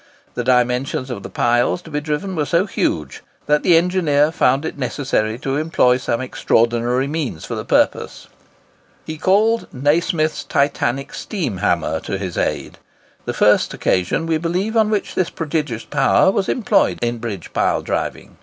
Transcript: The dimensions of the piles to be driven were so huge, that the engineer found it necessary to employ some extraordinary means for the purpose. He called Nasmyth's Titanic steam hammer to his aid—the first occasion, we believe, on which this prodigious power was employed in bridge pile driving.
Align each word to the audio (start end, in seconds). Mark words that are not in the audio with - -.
The 0.33 0.43
dimensions 0.43 1.11
of 1.11 1.21
the 1.21 1.29
piles 1.29 1.79
to 1.83 1.91
be 1.91 2.01
driven 2.01 2.35
were 2.35 2.47
so 2.47 2.65
huge, 2.65 3.21
that 3.45 3.61
the 3.61 3.77
engineer 3.77 4.31
found 4.31 4.65
it 4.65 4.75
necessary 4.75 5.37
to 5.37 5.57
employ 5.57 5.97
some 5.97 6.21
extraordinary 6.21 7.05
means 7.05 7.45
for 7.45 7.53
the 7.53 7.63
purpose. 7.63 8.27
He 9.05 9.19
called 9.19 9.67
Nasmyth's 9.71 10.43
Titanic 10.43 11.13
steam 11.13 11.57
hammer 11.57 11.99
to 11.99 12.17
his 12.17 12.35
aid—the 12.35 13.33
first 13.35 13.75
occasion, 13.75 14.25
we 14.25 14.39
believe, 14.39 14.75
on 14.75 14.89
which 14.89 15.13
this 15.13 15.29
prodigious 15.29 15.85
power 15.85 16.31
was 16.31 16.49
employed 16.49 16.97
in 17.03 17.19
bridge 17.19 17.53
pile 17.53 17.83
driving. 17.83 18.37